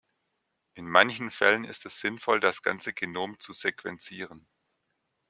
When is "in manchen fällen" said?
0.73-1.63